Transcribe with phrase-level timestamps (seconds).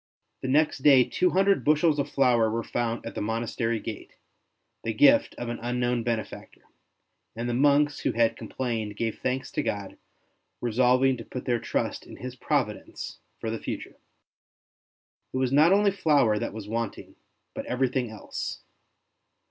[0.41, 0.83] 5 66 ST.
[0.83, 4.15] BENEDICT The next day two hundred bushels of flour were found at the monastery gate,
[4.83, 6.63] the gift of an unknown benefactor;
[7.35, 9.99] and the monks who had complained gave thanks to God,
[10.59, 13.99] resolving to put their trust in His Providence for the future.
[15.33, 17.15] It was not only flour that was wanting,
[17.53, 18.61] but everything else.